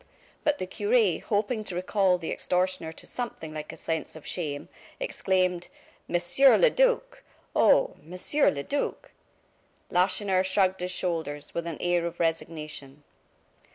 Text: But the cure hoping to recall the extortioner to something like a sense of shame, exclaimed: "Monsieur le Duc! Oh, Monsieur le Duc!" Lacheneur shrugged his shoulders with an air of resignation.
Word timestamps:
But 0.43 0.57
the 0.57 0.65
cure 0.65 1.19
hoping 1.19 1.63
to 1.65 1.75
recall 1.75 2.17
the 2.17 2.31
extortioner 2.31 2.91
to 2.91 3.05
something 3.05 3.53
like 3.53 3.71
a 3.71 3.77
sense 3.77 4.15
of 4.15 4.25
shame, 4.25 4.67
exclaimed: 4.99 5.67
"Monsieur 6.07 6.57
le 6.57 6.71
Duc! 6.71 7.21
Oh, 7.55 7.95
Monsieur 8.01 8.49
le 8.49 8.63
Duc!" 8.63 9.11
Lacheneur 9.91 10.43
shrugged 10.43 10.79
his 10.79 10.89
shoulders 10.89 11.53
with 11.53 11.67
an 11.67 11.77
air 11.79 12.07
of 12.07 12.19
resignation. 12.19 13.03